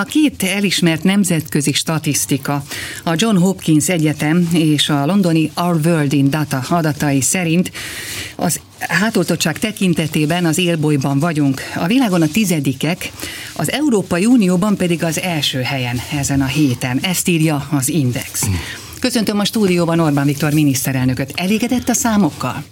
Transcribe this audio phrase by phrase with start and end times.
[0.00, 2.64] A két elismert nemzetközi statisztika,
[3.04, 7.72] a John Hopkins Egyetem és a londoni Our World in Data adatai szerint
[8.36, 11.60] az hátoltottság tekintetében az élbolyban vagyunk.
[11.76, 13.12] A világon a tizedikek,
[13.56, 16.98] az Európai Unióban pedig az első helyen ezen a héten.
[17.02, 18.42] Ezt írja az Index.
[19.00, 21.32] Köszöntöm a stúdióban Orbán Viktor miniszterelnököt.
[21.34, 22.64] Elégedett a számokkal?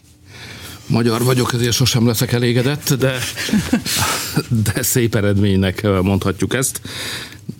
[0.90, 3.12] Magyar vagyok, ezért sosem leszek elégedett, de,
[4.48, 6.80] de szép eredménynek mondhatjuk ezt.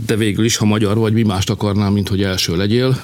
[0.06, 3.00] De végül is, ha magyar vagy, mi mást akarnám, mint hogy első legyél.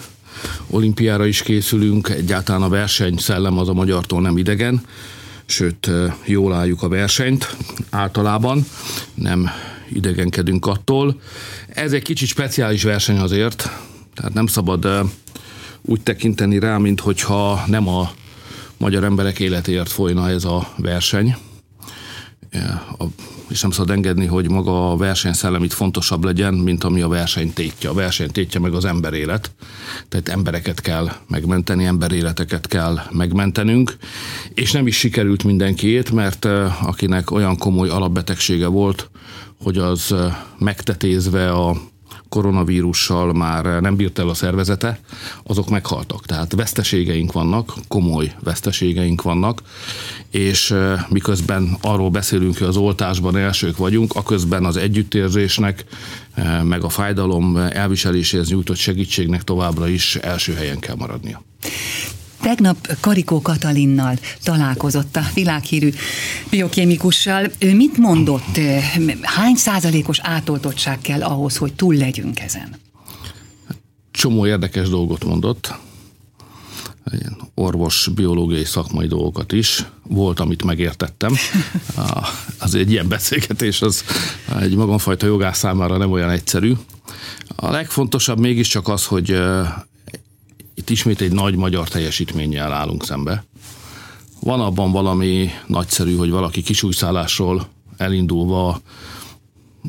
[0.70, 4.82] Olimpiára is készülünk, egyáltalán a verseny szellem az a magyartól nem idegen,
[5.46, 5.90] sőt,
[6.24, 7.56] jól álljuk a versenyt
[7.90, 8.66] általában,
[9.14, 9.50] nem
[9.92, 11.20] idegenkedünk attól.
[11.68, 13.70] Ez egy kicsit speciális verseny azért,
[14.14, 14.88] tehát nem szabad
[15.82, 18.10] úgy tekinteni rá, mint hogyha nem a
[18.76, 21.36] magyar emberek életéért folyna ez a verseny,
[23.48, 27.52] és nem szabad engedni, hogy maga a versenyszellem itt fontosabb legyen, mint ami a verseny
[27.52, 27.88] tétje.
[27.88, 29.50] A verseny tétje meg az emberélet,
[30.08, 33.96] tehát embereket kell megmenteni, emberéleteket kell megmentenünk,
[34.54, 36.44] és nem is sikerült mindenkiét, mert
[36.82, 39.10] akinek olyan komoly alapbetegsége volt,
[39.62, 40.14] hogy az
[40.58, 41.76] megtetézve a
[42.28, 45.00] koronavírussal már nem bírt el a szervezete,
[45.42, 46.26] azok meghaltak.
[46.26, 49.62] Tehát veszteségeink vannak, komoly veszteségeink vannak,
[50.30, 50.74] és
[51.08, 55.84] miközben arról beszélünk, hogy az oltásban elsők vagyunk, aközben az együttérzésnek,
[56.62, 61.42] meg a fájdalom elviseléséhez nyújtott segítségnek továbbra is első helyen kell maradnia.
[62.46, 65.90] Tegnap Karikó Katalinnal találkozott a világhírű
[66.50, 67.50] biokémikussal.
[67.58, 68.58] Ő mit mondott?
[69.22, 72.76] Hány százalékos átoltottság kell ahhoz, hogy túl legyünk ezen?
[74.10, 75.74] Csomó érdekes dolgot mondott.
[77.54, 79.84] Orvos, biológiai szakmai dolgokat is.
[80.02, 81.34] Volt, amit megértettem.
[82.58, 84.04] Az egy ilyen beszélgetés, az
[84.60, 86.72] egy magamfajta jogász számára nem olyan egyszerű.
[87.56, 89.40] A legfontosabb mégiscsak az, hogy
[90.76, 93.44] itt ismét egy nagy magyar teljesítménnyel állunk szembe.
[94.40, 98.80] Van abban valami nagyszerű, hogy valaki kisújszállásról elindulva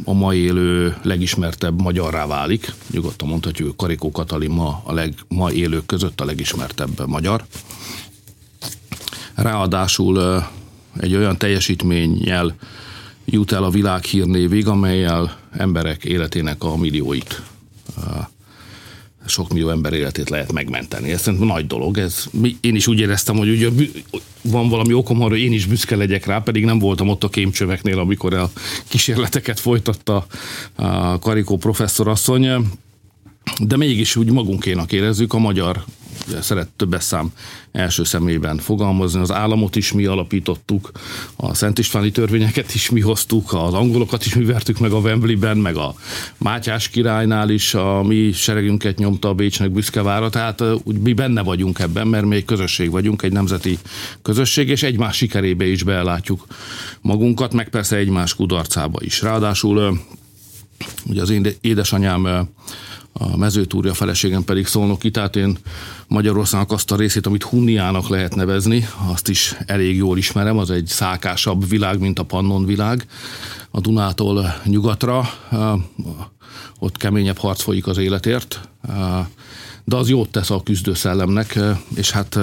[0.04, 2.74] a mai élő legismertebb magyarrá válik.
[2.92, 7.46] Nyugodtan mondhatjuk, hogy Karikó Katalin ma a leg, ma élők között a legismertebb magyar.
[9.36, 10.44] Ráadásul
[11.00, 12.56] egy olyan teljesítménnyel
[13.26, 17.42] jut el a világ hírnévig, amelyel emberek életének a millióit
[19.28, 21.12] sok millió ember életét lehet megmenteni.
[21.12, 21.98] Ez szerintem nagy dolog.
[21.98, 22.26] Ez,
[22.62, 23.70] én is úgy éreztem, hogy ugye
[24.42, 27.30] van valami okom arra, hogy én is büszke legyek rá, pedig nem voltam ott a
[27.30, 28.52] kémcsöveknél, amikor a
[28.88, 30.26] kísérleteket folytatta
[30.76, 32.48] a Karikó professzorasszony
[33.60, 35.84] de mégis úgy magunkénak érezzük, a magyar
[36.42, 37.14] szeret többes
[37.72, 39.20] első szemében fogalmazni.
[39.20, 40.92] Az államot is mi alapítottuk,
[41.36, 45.58] a Szent Istváni törvényeket is mi hoztuk, az angolokat is mi vertük meg a Wembleyben,
[45.58, 45.96] meg a
[46.38, 51.80] Mátyás királynál is a mi seregünket nyomta a Bécsnek büszkevára, tehát úgy mi benne vagyunk
[51.80, 53.78] ebben, mert mi egy közösség vagyunk, egy nemzeti
[54.22, 56.46] közösség, és egymás sikerébe is belátjuk
[57.02, 59.22] magunkat, meg persze egymás kudarcába is.
[59.22, 60.00] Ráadásul
[61.06, 62.50] ugye az édesanyám
[63.14, 65.58] a mezőtúri, a feleségem pedig szolnoki, tehát én
[66.08, 70.86] Magyarországnak azt a részét, amit Hunniának lehet nevezni, azt is elég jól ismerem, az egy
[70.88, 73.08] szákásabb világ, mint a Pannon világ.
[73.72, 75.30] A Dunától nyugatra,
[76.80, 78.70] ott keményebb harc folyik az életért,
[79.84, 81.60] de az jót tesz a küzdőszellemnek,
[81.96, 82.40] és hát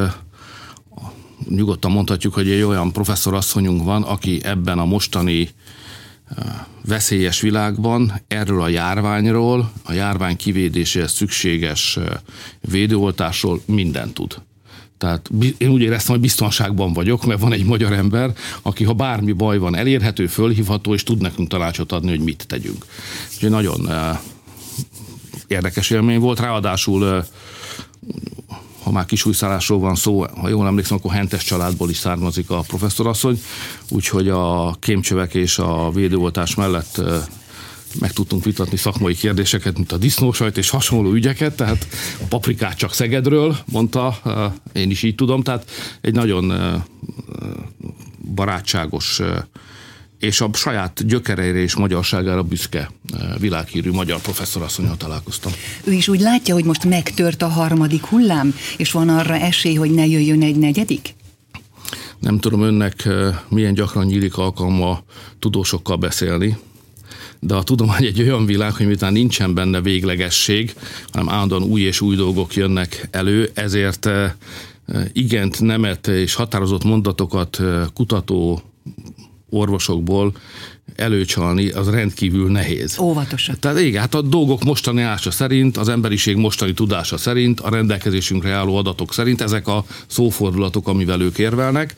[1.48, 5.48] nyugodtan mondhatjuk, hogy egy olyan professzorasszonyunk van, aki ebben a mostani
[6.84, 11.98] veszélyes világban erről a járványról, a járvány kivédéséhez szükséges
[12.60, 14.42] védőoltásról mindent tud.
[14.98, 18.32] Tehát én úgy éreztem, hogy biztonságban vagyok, mert van egy magyar ember,
[18.62, 22.86] aki ha bármi baj van, elérhető, fölhívható, és tud nekünk tanácsot adni, hogy mit tegyünk.
[23.34, 23.88] Úgyhogy nagyon
[25.46, 27.24] érdekes élmény volt, ráadásul
[28.84, 33.42] ha már kisújszállásról van szó, ha jól emlékszem, akkor hentes családból is származik a professzorasszony,
[33.88, 37.02] úgyhogy a kémcsövek és a védőoltás mellett
[38.00, 41.86] meg tudtunk vitatni szakmai kérdéseket, mint a disznósajt és hasonló ügyeket, tehát
[42.20, 44.18] a paprikát csak Szegedről, mondta,
[44.72, 45.70] én is így tudom, tehát
[46.00, 46.52] egy nagyon
[48.34, 49.20] barátságos
[50.24, 55.52] és a saját gyökereire és magyarságára büszke eh, világhírű magyar professzorasszonyal találkoztam.
[55.84, 59.90] Ő is úgy látja, hogy most megtört a harmadik hullám, és van arra esély, hogy
[59.90, 61.14] ne jöjjön egy negyedik?
[62.18, 65.02] Nem tudom önnek eh, milyen gyakran nyílik alkalma
[65.38, 66.56] tudósokkal beszélni,
[67.40, 70.74] de a tudomány egy olyan világ, hogy miután nincsen benne véglegesség,
[71.12, 74.32] hanem állandóan új és új dolgok jönnek elő, ezért eh,
[75.12, 77.60] igent, nemet és határozott mondatokat
[77.94, 78.62] kutató
[79.54, 80.32] orvosokból
[80.96, 82.98] előcsalni, az rendkívül nehéz.
[82.98, 83.56] Óvatosan.
[83.60, 88.52] Tehát igen, hát a dolgok mostani ása szerint, az emberiség mostani tudása szerint, a rendelkezésünkre
[88.52, 91.94] álló adatok szerint ezek a szófordulatok, amivel ők érvelnek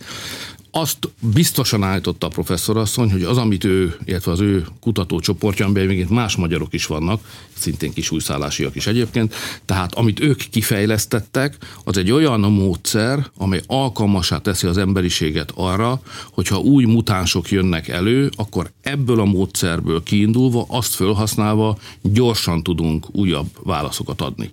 [0.76, 6.06] azt biztosan állította a professzorasszony, hogy az, amit ő, illetve az ő kutatócsoportja, amiben még
[6.08, 7.20] más magyarok is vannak,
[7.56, 9.34] szintén kis újszállásiak is egyébként,
[9.64, 16.00] tehát amit ők kifejlesztettek, az egy olyan módszer, amely alkalmasá teszi az emberiséget arra,
[16.32, 23.49] hogyha új mutánsok jönnek elő, akkor ebből a módszerből kiindulva, azt felhasználva gyorsan tudunk újabb
[23.62, 24.50] válaszokat adni.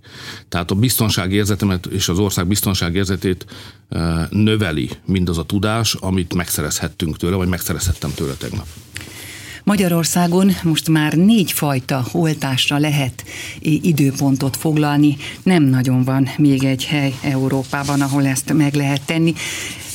[0.49, 3.45] Tehát a biztonságérzetemet és az ország biztonságérzetét
[3.89, 8.65] eh, növeli mindaz a tudás, amit megszerezhettünk tőle, vagy megszerezhettem tőle tegnap.
[9.63, 13.23] Magyarországon most már négy fajta oltásra lehet
[13.59, 15.17] időpontot foglalni.
[15.43, 19.33] Nem nagyon van még egy hely Európában, ahol ezt meg lehet tenni.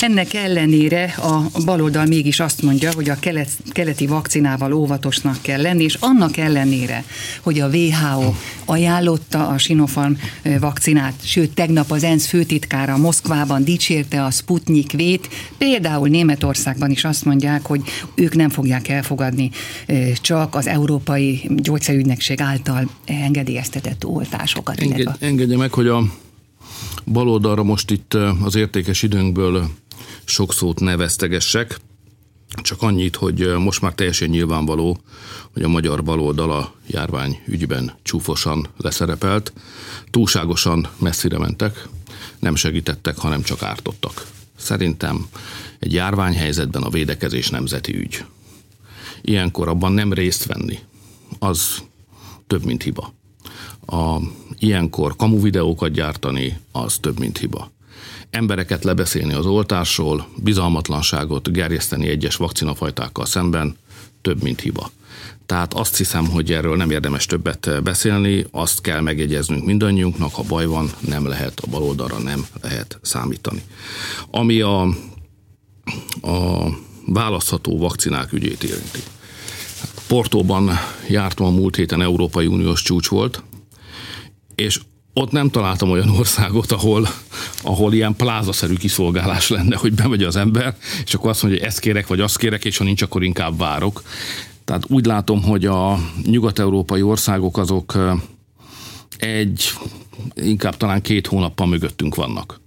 [0.01, 5.85] Ennek ellenére a baloldal mégis azt mondja, hogy a kelet, keleti vakcinával óvatosnak kell lenni,
[5.85, 7.05] és annak ellenére,
[7.41, 8.35] hogy a WHO
[8.65, 10.13] ajánlotta a Sinopharm
[10.61, 15.29] vakcinát, sőt tegnap az ENSZ főtitkára Moszkvában dicsérte a Sputnik vét,
[15.59, 17.81] például Németországban is azt mondják, hogy
[18.15, 19.51] ők nem fogják elfogadni
[20.15, 24.81] csak az Európai Gyógyszerügynökség által engedélyeztetett oltásokat.
[24.81, 26.03] Enged, engedje meg, hogy a
[27.05, 29.69] baloldalra most itt az értékes időnkből
[30.25, 31.81] sok szót neveztegessek,
[32.63, 34.99] csak annyit, hogy most már teljesen nyilvánvaló,
[35.53, 39.53] hogy a magyar baloldal a járvány ügyben csúfosan leszerepelt,
[40.11, 41.89] túlságosan messzire mentek,
[42.39, 44.27] nem segítettek, hanem csak ártottak.
[44.57, 45.27] Szerintem
[45.79, 48.25] egy járványhelyzetben a védekezés nemzeti ügy.
[49.23, 50.79] Ilyenkor abban nem részt venni,
[51.39, 51.83] az
[52.47, 53.15] több, mint hiba.
[53.87, 54.19] A,
[54.59, 57.71] ilyenkor kamu videókat gyártani, az több, mint hiba
[58.31, 63.77] embereket lebeszélni az oltásról, bizalmatlanságot gerjeszteni egyes vakcinafajtákkal szemben
[64.21, 64.91] több, mint hiba.
[65.47, 70.67] Tehát azt hiszem, hogy erről nem érdemes többet beszélni, azt kell megjegyeznünk mindannyiunknak, ha baj
[70.67, 73.63] van, nem lehet, a baloldalra nem lehet számítani.
[74.31, 74.81] Ami a,
[76.21, 76.69] a
[77.07, 79.01] választható vakcinák ügyét érinti.
[80.07, 80.71] Portóban
[81.09, 83.43] jártam a múlt héten Európai Uniós csúcs volt,
[84.55, 84.81] és
[85.19, 87.09] ott nem találtam olyan országot, ahol,
[87.63, 91.81] ahol ilyen plázaszerű kiszolgálás lenne, hogy bemegy az ember, és akkor azt mondja, hogy ezt
[91.81, 94.03] kérek, vagy azt kérek, és ha nincs, akkor inkább várok.
[94.65, 97.99] Tehát úgy látom, hogy a nyugat-európai országok azok
[99.19, 99.73] egy,
[100.35, 102.61] inkább talán két hónappal mögöttünk vannak.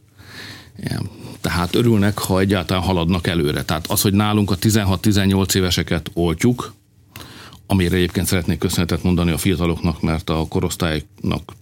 [1.41, 3.63] Tehát örülnek, ha egyáltalán haladnak előre.
[3.63, 6.73] Tehát az, hogy nálunk a 16-18 éveseket oltjuk,
[7.65, 11.53] amire egyébként szeretnék köszönetet mondani a fiataloknak, mert a korosztálynak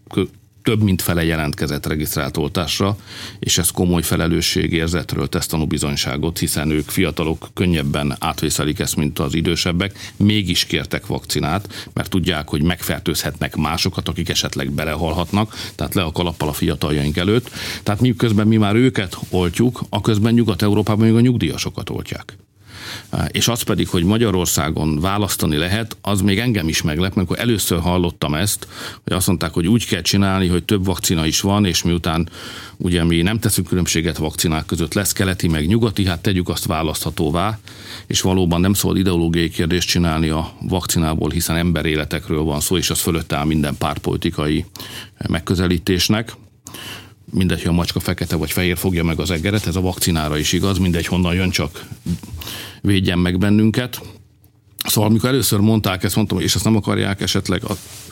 [0.64, 2.98] több mint fele jelentkezett regisztrált oltásra,
[3.40, 10.12] és ez komoly felelősségérzetről tesz tanúbizonyságot, hiszen ők fiatalok könnyebben átvészelik ezt, mint az idősebbek,
[10.18, 16.48] mégis kértek vakcinát, mert tudják, hogy megfertőzhetnek másokat, akik esetleg belehalhatnak, tehát le a kalappal
[16.48, 17.50] a fiataljaink előtt.
[17.84, 22.38] Tehát mi közben mi már őket oltjuk, a közben Nyugat-Európában még a nyugdíjasokat oltják.
[23.28, 27.80] És az pedig, hogy Magyarországon választani lehet, az még engem is meglep, mert akkor először
[27.80, 28.68] hallottam ezt,
[29.04, 32.30] hogy azt mondták, hogy úgy kell csinálni, hogy több vakcina is van, és miután
[32.78, 37.60] ugye mi nem teszünk különbséget vakcinák között, lesz keleti meg nyugati, hát tegyük azt választhatóvá,
[38.08, 43.00] és valóban nem szabad ideológiai kérdést csinálni a vakcinából, hiszen emberéletekről van szó, és az
[43.00, 44.66] fölött áll minden pártpolitikai
[45.28, 46.34] megközelítésnek.
[47.32, 50.52] Mindegy, hogy a macska fekete vagy fehér fogja meg az egeret, ez a vakcinára is
[50.52, 51.86] igaz, mindegy, honnan jön, csak
[52.82, 54.02] védjen meg bennünket.
[54.86, 57.62] Szóval amikor először mondták ezt, mondtam, és ezt nem akarják esetleg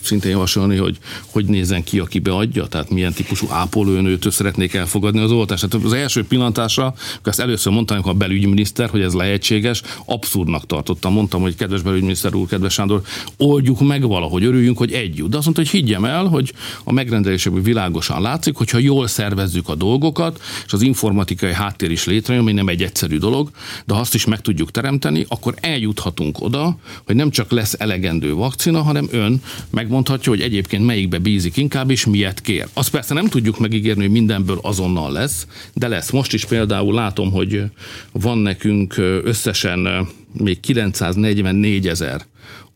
[0.03, 5.31] szintén javasolni, hogy hogy nézzen ki, aki beadja, tehát milyen típusú ápolónőtől szeretnék elfogadni az
[5.31, 5.67] oltást.
[5.67, 11.13] Tehát az első pillantásra, amikor ezt először mondtam, a belügyminiszter, hogy ez lehetséges, abszurdnak tartottam.
[11.13, 13.01] Mondtam, hogy kedves belügyminiszter úr, kedves Sándor,
[13.37, 15.29] oldjuk meg valahogy, örüljünk, hogy együtt.
[15.29, 19.75] De azt mondta, hogy higgyem el, hogy a megrendelésekből világosan látszik, hogyha jól szervezzük a
[19.75, 23.49] dolgokat, és az informatikai háttér is létrejön, ami nem egy egyszerű dolog,
[23.85, 28.81] de azt is meg tudjuk teremteni, akkor eljuthatunk oda, hogy nem csak lesz elegendő vakcina,
[28.81, 32.67] hanem ön megmondja, megmondhatja, hogy egyébként melyikbe bízik inkább, és miért kér.
[32.73, 36.11] Azt persze nem tudjuk megígérni, hogy mindenből azonnal lesz, de lesz.
[36.11, 37.63] Most is például látom, hogy
[38.11, 42.25] van nekünk összesen még 944 ezer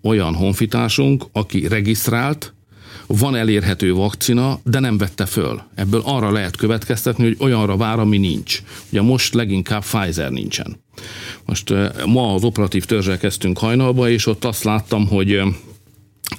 [0.01, 2.53] olyan honfitársunk, aki regisztrált,
[3.07, 5.61] van elérhető vakcina, de nem vette föl.
[5.75, 8.61] Ebből arra lehet következtetni, hogy olyanra vár, ami nincs.
[8.89, 10.81] Ugye most leginkább Pfizer nincsen.
[11.45, 11.73] Most
[12.05, 15.41] ma az operatív törzsel kezdtünk hajnalba, és ott azt láttam, hogy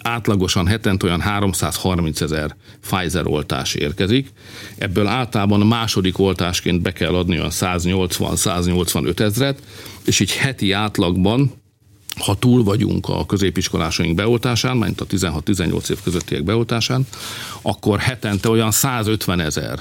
[0.02, 4.32] átlagosan hetente olyan 330 ezer Pfizer oltás érkezik,
[4.78, 9.62] ebből általában második oltásként be kell adni olyan 180-185 ezret,
[10.04, 11.52] és így heti átlagban
[12.18, 17.06] ha túl vagyunk a középiskolásaink beoltásán, mint a 16-18 év közöttiek beoltásán,
[17.62, 19.80] akkor hetente olyan 150 ezer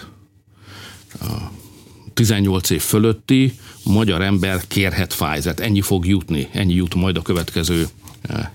[2.14, 3.54] 18 év fölötti
[3.84, 5.60] magyar ember kérhet Pfizer-t.
[5.60, 7.88] Ennyi fog jutni, ennyi jut majd a következő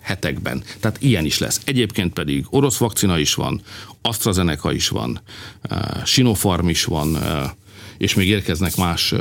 [0.00, 0.62] hetekben.
[0.80, 1.60] Tehát ilyen is lesz.
[1.64, 3.60] Egyébként pedig orosz vakcina is van,
[4.02, 5.20] AstraZeneca is van,
[6.04, 7.18] Sinopharm is van,
[7.98, 9.14] és még érkeznek más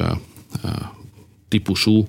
[1.48, 2.08] típusú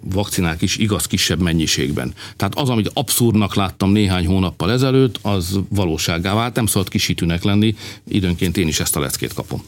[0.00, 2.14] vakcinák is igaz kisebb mennyiségben.
[2.36, 7.74] Tehát az, amit abszurdnak láttam néhány hónappal ezelőtt, az valóságá vált, nem szabad kisítőnek lenni,
[8.08, 9.62] időnként én is ezt a leckét kapom.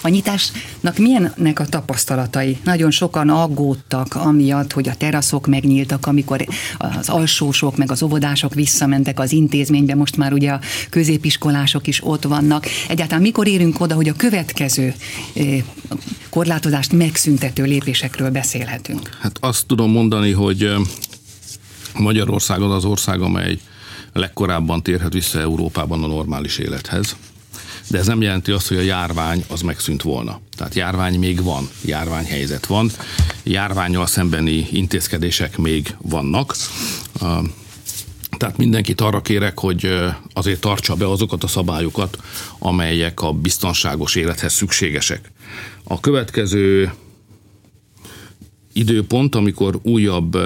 [0.00, 2.58] A nyitásnak milyennek a tapasztalatai?
[2.64, 6.46] Nagyon sokan aggódtak amiatt, hogy a teraszok megnyíltak, amikor
[6.78, 10.60] az alsósok meg az óvodások visszamentek az intézménybe, most már ugye a
[10.90, 12.66] középiskolások is ott vannak.
[12.88, 14.94] Egyáltalán mikor érünk oda, hogy a következő
[15.34, 15.62] eh,
[16.30, 19.16] korlátozást megszüntető lépésekről beszélhetünk?
[19.20, 20.76] Hát azt tudom mondani, hogy eh,
[21.94, 23.58] Magyarország az az ország, amely
[24.12, 27.16] legkorábban térhet vissza Európában a normális élethez
[27.90, 30.40] de ez nem jelenti azt, hogy a járvány az megszűnt volna.
[30.56, 32.90] Tehát járvány még van, járványhelyzet van,
[33.42, 36.56] járványjal szembeni intézkedések még vannak.
[38.36, 39.94] Tehát mindenkit arra kérek, hogy
[40.32, 42.18] azért tartsa be azokat a szabályokat,
[42.58, 45.30] amelyek a biztonságos élethez szükségesek.
[45.84, 46.92] A következő
[48.72, 50.38] időpont, amikor újabb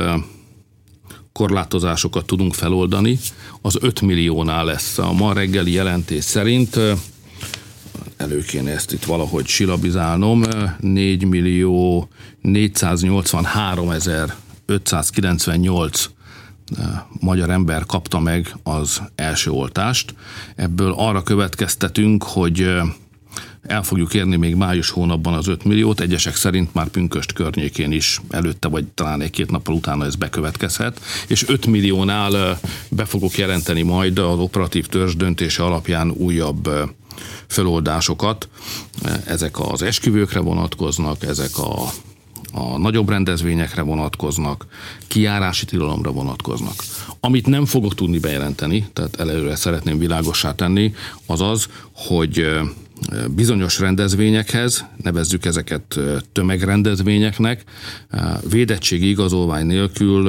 [1.33, 3.19] korlátozásokat tudunk feloldani,
[3.61, 4.99] az 5 milliónál lesz.
[4.99, 6.79] A ma reggeli jelentés szerint
[8.23, 10.43] elő kéne ezt itt valahogy silabizálnom,
[10.81, 12.09] 4 millió
[12.41, 14.35] 483 ezer
[14.67, 16.11] 598
[17.21, 20.14] magyar ember kapta meg az első oltást.
[20.57, 22.69] Ebből arra következtetünk, hogy
[23.62, 28.21] el fogjuk érni még május hónapban az 5 milliót, egyesek szerint már pünköst környékén is
[28.31, 34.19] előtte, vagy talán egy-két nappal utána ez bekövetkezhet, és 5 milliónál be fogok jelenteni majd
[34.19, 36.71] az operatív törzs döntése alapján újabb
[37.53, 38.49] föloldásokat.
[39.27, 41.83] Ezek az esküvőkre vonatkoznak, ezek a,
[42.53, 44.67] a nagyobb rendezvényekre vonatkoznak,
[45.07, 46.85] kiárási tilalomra vonatkoznak.
[47.21, 50.95] Amit nem fogok tudni bejelenteni, tehát előre szeretném világossá tenni,
[51.27, 52.47] az az, hogy
[53.35, 55.99] bizonyos rendezvényekhez, nevezzük ezeket
[56.33, 57.65] tömegrendezvényeknek,
[58.51, 60.29] védettségi igazolvány nélkül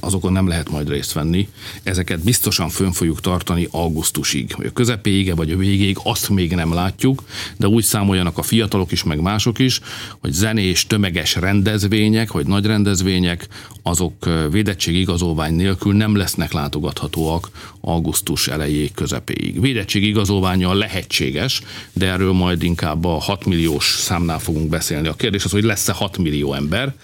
[0.00, 1.48] azokon nem lehet majd részt venni.
[1.82, 4.54] Ezeket biztosan fönn fogjuk tartani augusztusig.
[4.58, 7.22] A közepéig vagy a végéig azt még nem látjuk,
[7.56, 9.80] de úgy számoljanak a fiatalok is, meg mások is,
[10.18, 13.48] hogy zenés, tömeges rendezvények, vagy nagy rendezvények,
[13.82, 19.60] azok védettségi igazolvány nélkül nem lesznek látogathatóak augusztus elejéig, közepéig.
[19.60, 25.08] Védettségi igazolványjal lehetséges, de erről majd inkább a 6 milliós számnál fogunk beszélni.
[25.08, 26.94] A kérdés az, hogy lesz-e 6 millió ember.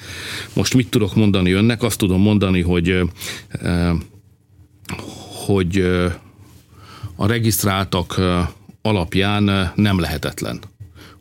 [0.52, 1.83] Most mit tudok mondani önnek?
[1.83, 3.00] Azt tudom mondani, hogy
[5.47, 5.78] hogy
[7.16, 8.21] a regisztráltak
[8.83, 10.61] alapján nem lehetetlen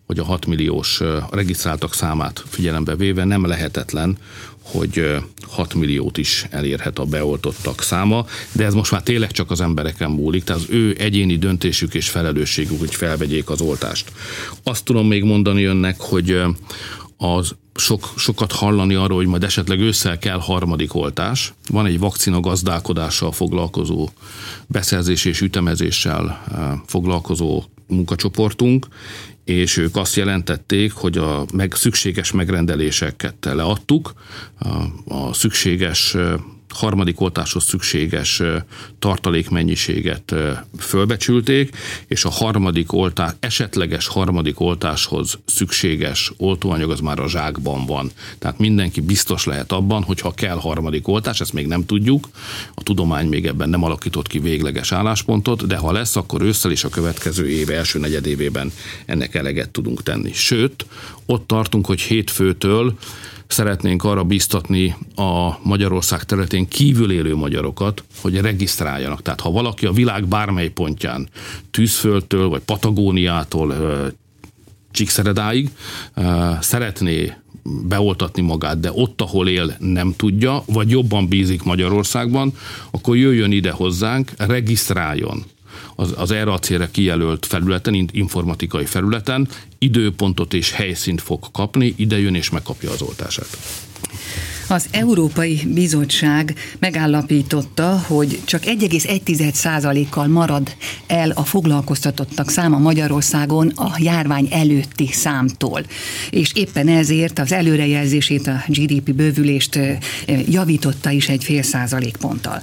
[0.05, 4.17] hogy a 6 milliós regisztráltak számát figyelembe véve nem lehetetlen,
[4.61, 5.15] hogy
[5.47, 10.11] 6 milliót is elérhet a beoltottak száma, de ez most már tényleg csak az embereken
[10.11, 14.11] múlik, tehát az ő egyéni döntésük és felelősségük, hogy felvegyék az oltást.
[14.63, 16.41] Azt tudom még mondani önnek, hogy
[17.17, 21.53] az sok, sokat hallani arról, hogy majd esetleg ősszel kell harmadik oltás.
[21.69, 24.09] Van egy vakcina gazdálkodással foglalkozó,
[24.67, 26.43] beszerzés és ütemezéssel
[26.85, 28.87] foglalkozó munkacsoportunk,
[29.43, 34.13] és ők azt jelentették, hogy a meg szükséges megrendeléseket leadtuk,
[34.59, 34.67] a,
[35.15, 36.15] a szükséges
[36.73, 38.41] harmadik oltáshoz szükséges
[38.99, 40.35] tartalékmennyiséget
[40.79, 41.77] fölbecsülték,
[42.07, 48.11] és a harmadik oltás, esetleges harmadik oltáshoz szükséges oltóanyag az már a zsákban van.
[48.39, 52.29] Tehát mindenki biztos lehet abban, hogy ha kell harmadik oltás, ezt még nem tudjuk,
[52.73, 56.83] a tudomány még ebben nem alakított ki végleges álláspontot, de ha lesz, akkor ősszel és
[56.83, 58.71] a következő év első negyedévében
[59.05, 60.31] ennek eleget tudunk tenni.
[60.33, 60.85] Sőt,
[61.25, 62.97] ott tartunk, hogy hétfőtől
[63.53, 69.21] szeretnénk arra biztatni a Magyarország területén kívül élő magyarokat, hogy regisztráljanak.
[69.21, 71.29] Tehát ha valaki a világ bármely pontján,
[71.71, 73.73] Tűzföldtől vagy Patagóniától
[74.91, 75.69] Csíkszeredáig
[76.59, 77.33] szeretné
[77.63, 82.53] beoltatni magát, de ott, ahol él, nem tudja, vagy jobban bízik Magyarországban,
[82.91, 85.43] akkor jöjjön ide hozzánk, regisztráljon
[85.95, 89.47] az, az erre a célra kijelölt felületen, informatikai felületen
[89.77, 93.57] időpontot és helyszínt fog kapni, ide jön és megkapja az oltását.
[94.67, 100.75] Az Európai Bizottság megállapította, hogy csak 1,1%-kal marad
[101.07, 105.81] el a foglalkoztatottak száma Magyarországon a járvány előtti számtól.
[106.29, 109.79] És éppen ezért az előrejelzését, a GDP bővülést
[110.47, 112.61] javította is egy fél százalékponttal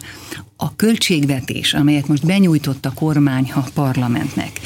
[0.63, 4.61] a költségvetés, amelyet most benyújtott a kormány a parlamentnek,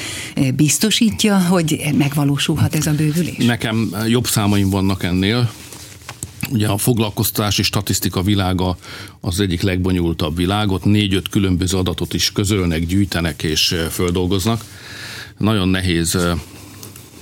[0.54, 3.44] biztosítja, hogy megvalósulhat ez a bővülés?
[3.44, 5.50] Nekem jobb számaim vannak ennél.
[6.50, 8.76] Ugye a foglalkoztatási statisztika világa
[9.20, 14.64] az egyik legbonyolultabb világot, négy-öt különböző adatot is közölnek, gyűjtenek és földolgoznak.
[15.38, 16.18] Nagyon nehéz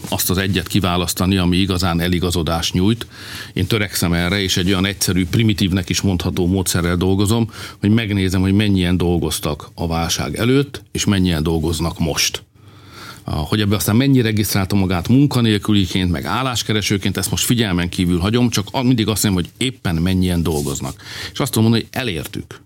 [0.08, 3.06] azt az egyet kiválasztani, ami igazán eligazodás nyújt.
[3.52, 8.52] Én törekszem erre, és egy olyan egyszerű, primitívnek is mondható módszerrel dolgozom, hogy megnézem, hogy
[8.52, 12.42] mennyien dolgoztak a válság előtt, és mennyien dolgoznak most
[13.24, 18.82] hogy ebbe aztán mennyi regisztrálta magát munkanélküliként, meg álláskeresőként, ezt most figyelmen kívül hagyom, csak
[18.82, 21.02] mindig azt mondom, hogy éppen mennyien dolgoznak.
[21.32, 22.61] És azt tudom mondani, hogy elértük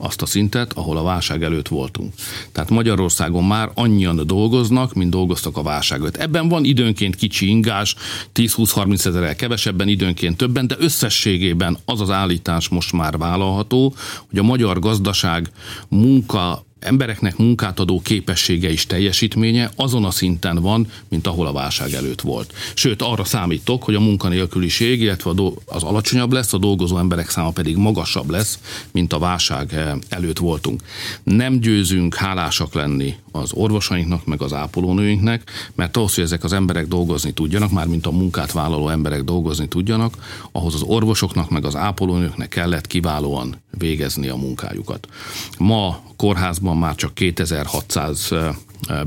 [0.00, 2.14] azt a szintet, ahol a válság előtt voltunk.
[2.52, 6.16] Tehát Magyarországon már annyian dolgoznak, mint dolgoztak a válság előtt.
[6.16, 7.94] Ebben van időnként kicsi ingás,
[8.34, 13.94] 10-20-30 ezerrel kevesebben, időnként többen, de összességében az az állítás most már vállalható,
[14.28, 15.50] hogy a magyar gazdaság
[15.88, 21.92] munka embereknek munkát adó képessége és teljesítménye azon a szinten van, mint ahol a válság
[21.92, 22.54] előtt volt.
[22.74, 25.30] Sőt, arra számítok, hogy a munkanélküliség, illetve
[25.64, 28.58] az alacsonyabb lesz, a dolgozó emberek száma pedig magasabb lesz,
[28.90, 30.82] mint a válság eh, előtt voltunk.
[31.22, 36.86] Nem győzünk hálásak lenni az orvosainknak, meg az ápolónőinknek, mert ahhoz, hogy ezek az emberek
[36.86, 40.14] dolgozni tudjanak, már mint a munkát vállaló emberek dolgozni tudjanak,
[40.52, 45.08] ahhoz az orvosoknak, meg az ápolónőknek kellett kiválóan végezni a munkájukat.
[45.58, 48.30] Ma kórházban már csak 2600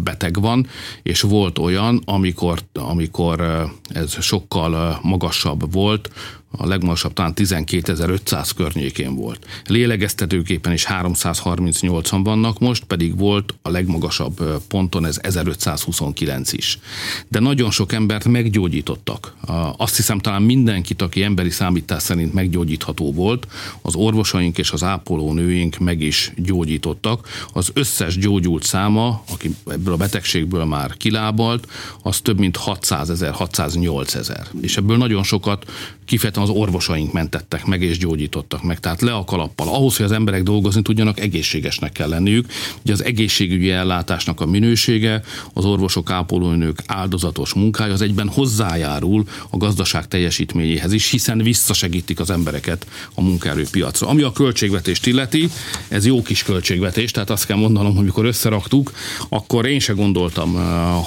[0.04, 0.68] beteg van,
[1.04, 6.10] és volt olyan, amikor, amikor ez sokkal magasabb volt,
[6.58, 9.46] a legmagasabb talán 12.500 környékén volt.
[9.68, 16.80] Lélegeztetőképpen is 338-an vannak most, pedig volt a legmagasabb ponton ez 1529 is.
[17.28, 19.36] De nagyon sok embert meggyógyítottak.
[19.78, 23.48] Azt hiszem talán mindenkit, aki emberi számítás szerint meggyógyítható volt,
[23.82, 27.28] az orvosaink és az ápolónőink meg is gyógyítottak.
[27.54, 31.68] Az összes gyógyult száma, aki ebből a betegségből már kilábalt,
[32.02, 34.48] az több mint 600 ezer, 608 ezer.
[34.62, 35.72] És ebből nagyon sokat
[36.06, 38.80] kifejezetten az orvosaink mentettek meg és gyógyítottak meg.
[38.80, 39.68] Tehát le a kalappal.
[39.68, 42.52] Ahhoz, hogy az emberek dolgozni tudjanak, egészségesnek kell lenniük.
[42.84, 49.58] Ugye az egészségügyi ellátásnak a minősége, az orvosok, ápolónők áldozatos munkája az egyben hozzájárul a
[49.58, 54.08] gazdaság teljesítményéhez is, hiszen visszasegítik az embereket a munkaerőpiacra.
[54.08, 55.50] Ami a költségvetést illeti,
[55.88, 58.92] ez jó kis költségvetés, tehát azt kell mondanom, hogy mikor összeraktuk,
[59.30, 60.64] akkor én se gondoltam, eh,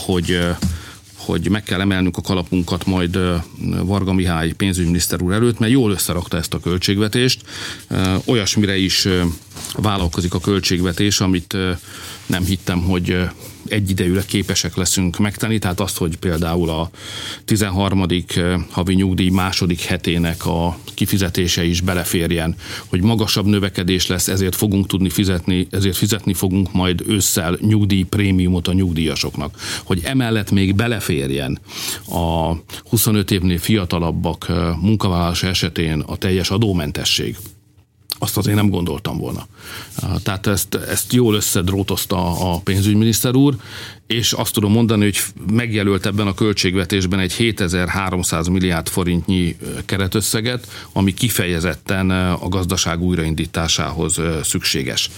[0.07, 0.57] hogy eh,
[1.27, 3.19] hogy meg kell emelnünk a kalapunkat majd
[3.83, 7.41] Varga Mihály pénzügyminiszter úr előtt, mert jól összerakta ezt a költségvetést.
[8.25, 9.09] Olyasmire is
[9.75, 11.57] vállalkozik a költségvetés, amit
[12.27, 13.29] nem hittem, hogy
[13.69, 16.91] egyidejűleg képesek leszünk megtenni, tehát azt, hogy például a
[17.45, 18.07] 13.
[18.71, 22.55] havi nyugdíj második hetének a kifizetése is beleférjen,
[22.87, 28.73] hogy magasabb növekedés lesz, ezért fogunk tudni fizetni, ezért fizetni fogunk majd ősszel nyugdíjprémiumot a
[28.73, 31.59] nyugdíjasoknak, hogy emellett még beleférjen
[32.09, 32.53] a
[32.89, 34.47] 25 évnél fiatalabbak
[34.81, 37.37] munkavállalása esetén a teljes adómentesség
[38.19, 39.47] azt azért nem gondoltam volna.
[40.23, 43.57] Tehát ezt, ezt jól összedrótozta a pénzügyminiszter úr,
[44.07, 45.19] és azt tudom mondani, hogy
[45.51, 55.11] megjelölt ebben a költségvetésben egy 7300 milliárd forintnyi keretösszeget, ami kifejezetten a gazdaság újraindításához szükséges.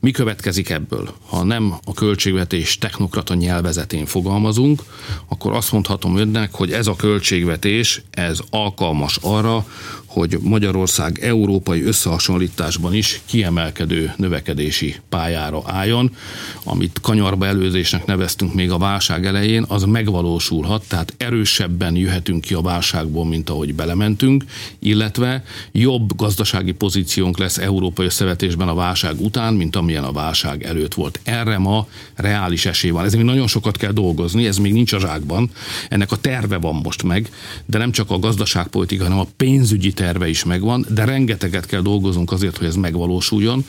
[0.00, 1.14] Mi következik ebből?
[1.26, 4.82] Ha nem a költségvetés technokrata nyelvezetén fogalmazunk,
[5.28, 9.66] akkor azt mondhatom önnek, hogy ez a költségvetés, ez alkalmas arra,
[10.06, 16.16] hogy Magyarország európai összehasonlításban is kiemelkedő növekedési pályára álljon,
[16.64, 22.60] amit kanyarba előzésnek neveztünk még a válság elején, az megvalósulhat, tehát erősebben jöhetünk ki a
[22.60, 24.44] válságból, mint ahogy belementünk,
[24.78, 30.94] illetve jobb gazdasági pozíciónk lesz európai összevetésben a válság után, mint amilyen a válság előtt
[30.94, 31.20] volt.
[31.22, 33.04] Erre ma reális esély van.
[33.04, 35.50] Ez még nagyon sokat kell dolgozni, ez még nincs a zsákban,
[35.88, 37.30] ennek a terve van most meg,
[37.66, 42.32] de nem csak a gazdaságpolitika, hanem a pénzügyi terve is megvan, de rengeteget kell dolgozunk
[42.32, 43.64] azért, hogy ez megvalósuljon.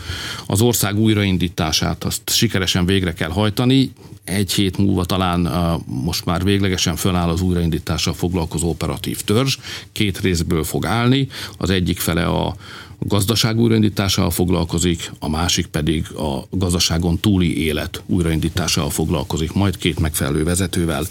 [0.45, 3.91] Az ország újraindítását azt sikeresen végre kell hajtani.
[4.23, 5.49] Egy hét múlva talán
[5.85, 9.57] most már véglegesen föláll az újraindítással foglalkozó operatív törzs.
[9.91, 11.27] Két részből fog állni.
[11.57, 12.55] Az egyik fele a
[12.99, 20.43] gazdaság újraindításával foglalkozik, a másik pedig a gazdaságon túli élet újraindításával foglalkozik, majd két megfelelő
[20.43, 21.05] vezetővel.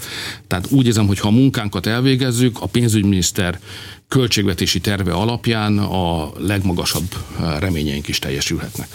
[0.47, 3.61] Tehát úgy érzem, hogy ha a munkánkat elvégezzük, a pénzügyminiszter
[4.09, 7.15] költségvetési terve alapján a legmagasabb
[7.59, 8.89] reményeink is teljesülhetnek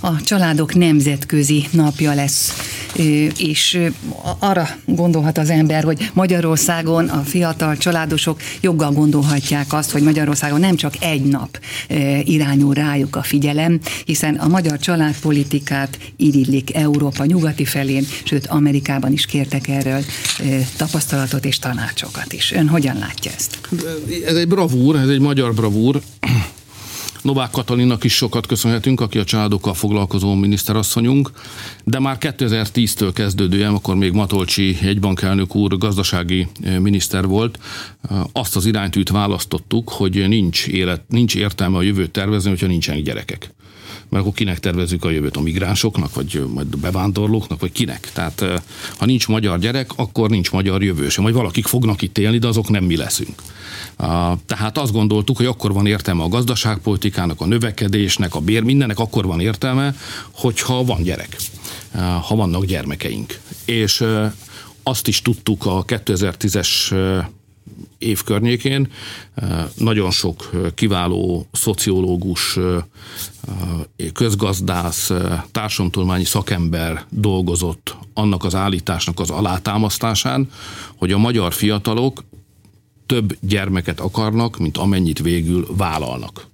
[0.00, 2.52] a családok nemzetközi napja lesz,
[3.38, 3.78] és
[4.38, 10.76] arra gondolhat az ember, hogy Magyarországon a fiatal családosok joggal gondolhatják azt, hogy Magyarországon nem
[10.76, 11.60] csak egy nap
[12.24, 19.26] irányul rájuk a figyelem, hiszen a magyar családpolitikát irillik Európa nyugati felén, sőt Amerikában is
[19.26, 20.04] kértek erről
[20.76, 22.52] tapasztalatot és tanácsokat is.
[22.52, 23.58] Ön hogyan látja ezt?
[24.26, 26.00] Ez egy bravúr, ez egy magyar bravúr.
[27.26, 31.30] Novák Katalinnak is sokat köszönhetünk, aki a családokkal foglalkozó miniszterasszonyunk,
[31.84, 37.58] de már 2010-től kezdődően, akkor még Matolcsi egybankelnök úr gazdasági eh, miniszter volt,
[38.10, 43.02] eh, azt az iránytűt választottuk, hogy nincs, élet, nincs értelme a jövőt tervezni, hogyha nincsenek
[43.02, 43.54] gyerekek
[44.08, 45.36] mert akkor kinek tervezzük a jövőt?
[45.36, 48.10] A migránsoknak, vagy majd a bevándorlóknak, vagy kinek?
[48.12, 48.54] Tehát eh,
[48.98, 51.24] ha nincs magyar gyerek, akkor nincs magyar jövő sem.
[51.24, 53.42] Vagy valakik fognak itt élni, de azok nem mi leszünk.
[54.46, 59.26] Tehát azt gondoltuk, hogy akkor van értelme a gazdaságpolitikának, a növekedésnek, a bér, mindennek akkor
[59.26, 59.94] van értelme,
[60.30, 61.36] hogyha van gyerek,
[62.22, 63.40] ha vannak gyermekeink.
[63.64, 64.04] És
[64.82, 66.94] azt is tudtuk a 2010-es
[67.98, 68.88] év környékén.
[69.74, 72.58] Nagyon sok kiváló szociológus,
[74.12, 75.10] közgazdász,
[75.52, 80.50] társadalomtudományi szakember dolgozott annak az állításnak az alátámasztásán,
[80.96, 82.24] hogy a magyar fiatalok
[83.06, 86.46] több gyermeket akarnak, mint amennyit végül vállalnak.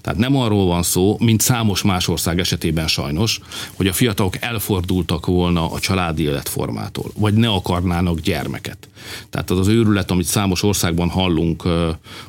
[0.00, 3.40] Tehát nem arról van szó, mint számos más ország esetében sajnos,
[3.76, 8.88] hogy a fiatalok elfordultak volna a családi életformától, vagy ne akarnának gyermeket.
[9.30, 11.62] Tehát az az őrület, amit számos országban hallunk,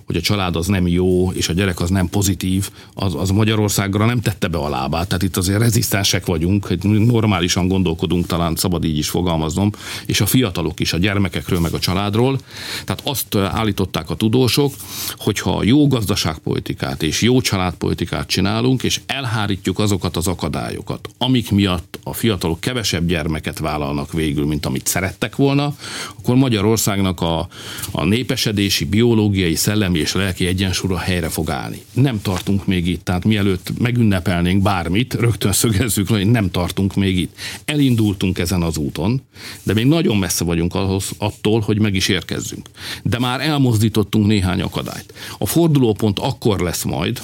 [0.06, 4.06] hogy a család az nem jó, és a gyerek az nem pozitív, az, az Magyarországra
[4.06, 5.08] nem tette be a lábát.
[5.08, 9.72] Tehát itt azért rezisztensek vagyunk, normálisan gondolkodunk, talán szabad így is fogalmaznom,
[10.06, 12.40] és a fiatalok is a gyermekekről, meg a családról.
[12.86, 14.74] Tehát azt állították a tudósok,
[15.18, 22.14] hogyha jó gazdaságpolitikát és jó családpolitikát csinálunk, és elhárítjuk azokat az akadályokat, amik miatt a
[22.14, 25.76] fiatalok kevesebb gyermeket vállalnak végül, mint amit szerettek volna,
[26.20, 27.48] akkor Magyarországnak a,
[27.92, 31.82] a népesedési, biológiai, szellemi és lelki egyensúlya helyre fog állni.
[31.94, 37.36] Nem tartunk még itt, tehát mielőtt megünnepelnénk bármit, rögtön szögezzük, hogy nem tartunk még itt.
[37.66, 39.22] Elindultunk ezen az úton,
[39.64, 42.70] de még nagyon messze vagyunk ahhoz, attól, hogy meg is érkezzünk.
[43.04, 45.14] De már elmozdítottunk néhány akadályt.
[45.38, 47.22] A fordulópont akkor lesz majd,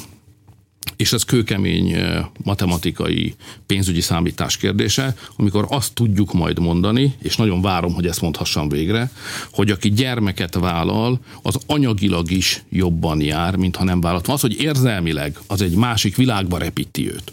[0.96, 1.96] és ez kőkemény
[2.44, 8.70] matematikai pénzügyi számítás kérdése, amikor azt tudjuk majd mondani, és nagyon várom, hogy ezt mondhassam
[8.70, 9.12] végre,
[9.52, 14.28] hogy aki gyermeket vállal, az anyagilag is jobban jár, mint ha nem vállalt.
[14.28, 17.32] Az, hogy érzelmileg az egy másik világba repíti őt.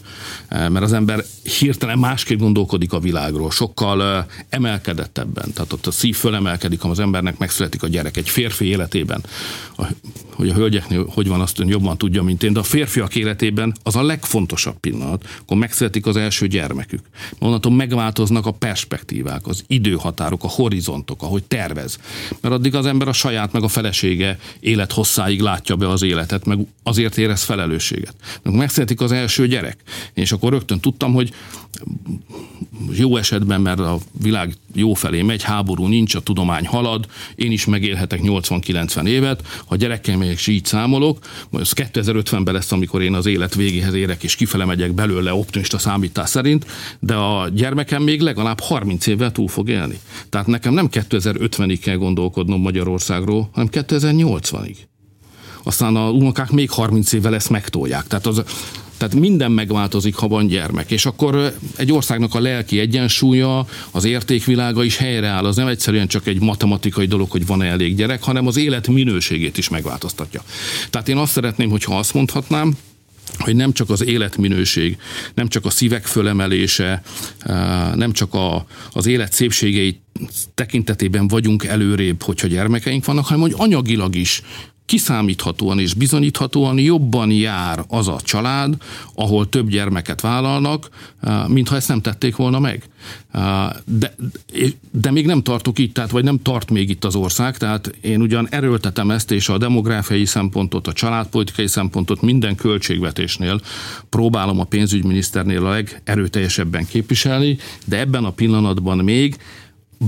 [0.49, 1.23] Mert az ember
[1.59, 5.53] hirtelen másképp gondolkodik a világról, sokkal emelkedettebben.
[5.53, 9.23] Tehát ott a szív fölemelkedik, az embernek megszületik a gyerek egy férfi életében.
[10.29, 13.60] Hogy a hölgyeknél hogy van, azt ön jobban tudja, mint én, de a férfiak életében
[13.61, 17.01] életében az a legfontosabb pillanat, akkor megszületik az első gyermekük.
[17.39, 21.99] Onnantól megváltoznak a perspektívák, az időhatárok, a horizontok, ahogy tervez.
[22.41, 26.45] Mert addig az ember a saját meg a felesége élet hosszáig látja be az életet,
[26.45, 28.15] meg azért érez felelősséget.
[28.43, 29.77] Megszületik az első gyerek,
[30.13, 31.33] és akkor rögtön tudtam, hogy
[32.91, 37.05] jó esetben, mert a világ jó felé megy, háború nincs, a tudomány halad,
[37.35, 41.19] én is megélhetek 80-90 évet, ha gyerekkel megyek, és így számolok,
[41.53, 46.29] ez 2050-ben lesz, amikor én az élet végéhez érek, és kifele megyek belőle optimista számítás
[46.29, 46.65] szerint,
[46.99, 49.99] de a gyermekem még legalább 30 évvel túl fog élni.
[50.29, 54.75] Tehát nekem nem 2050-ig kell gondolkodnom Magyarországról, hanem 2080-ig
[55.63, 58.07] aztán a unokák még 30 évvel ezt megtolják.
[58.07, 58.43] Tehát az,
[59.01, 60.91] tehát minden megváltozik, ha van gyermek.
[60.91, 65.45] És akkor egy országnak a lelki egyensúlya, az értékvilága is helyreáll.
[65.45, 69.57] Az nem egyszerűen csak egy matematikai dolog, hogy van-e elég gyerek, hanem az élet minőségét
[69.57, 70.43] is megváltoztatja.
[70.89, 72.77] Tehát én azt szeretném, hogyha azt mondhatnám,
[73.37, 74.97] hogy nem csak az életminőség,
[75.33, 77.01] nem csak a szívek fölemelése,
[77.95, 79.99] nem csak a, az élet szépségei
[80.53, 84.41] tekintetében vagyunk előrébb, hogyha gyermekeink vannak, hanem hogy anyagilag is
[84.91, 88.75] kiszámíthatóan és bizonyíthatóan jobban jár az a család,
[89.15, 90.89] ahol több gyermeket vállalnak,
[91.21, 92.83] eh, mintha ezt nem tették volna meg.
[93.31, 94.15] Eh, de,
[94.91, 98.21] de még nem tartok itt, tehát vagy nem tart még itt az ország, tehát én
[98.21, 103.61] ugyan erőltetem ezt, és a demográfiai szempontot, a családpolitikai szempontot minden költségvetésnél
[104.09, 109.37] próbálom a pénzügyminiszternél a legerőteljesebben képviselni, de ebben a pillanatban még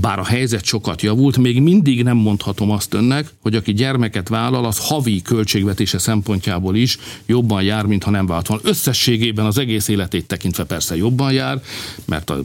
[0.02, 4.66] bár a helyzet sokat javult, még mindig nem mondhatom azt önnek, hogy aki gyermeket vállal,
[4.66, 8.64] az havi költségvetése szempontjából is jobban jár, mint ha nem vált volna.
[8.66, 11.62] Összességében az egész életét tekintve persze jobban jár,
[12.06, 12.44] mert a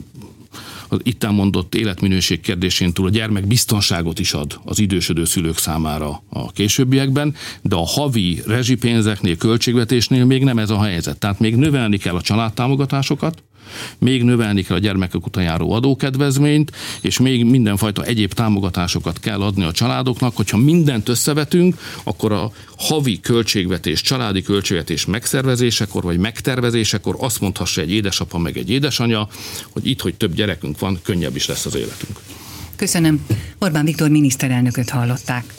[0.91, 6.23] az itt elmondott életminőség kérdésén túl a gyermek biztonságot is ad az idősödő szülők számára
[6.29, 11.17] a későbbiekben, de a havi rezsipénzeknél, költségvetésnél még nem ez a helyzet.
[11.17, 13.43] Tehát még növelni kell a családtámogatásokat,
[13.97, 19.63] még növelni kell a gyermekek után járó adókedvezményt, és még mindenfajta egyéb támogatásokat kell adni
[19.63, 27.41] a családoknak, hogyha mindent összevetünk, akkor a havi költségvetés, családi költségvetés megszervezésekor vagy megtervezésekor azt
[27.41, 29.27] mondhassa egy édesapa meg egy édesanyja,
[29.69, 32.19] hogy itt, hogy több gyerekünk van, könnyebb is lesz az életünk.
[32.75, 33.25] Köszönöm.
[33.59, 35.53] Orbán Viktor miniszterelnököt hallották.